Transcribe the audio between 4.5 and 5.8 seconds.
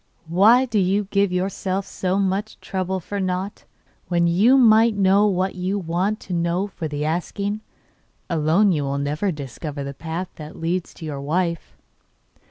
might know what you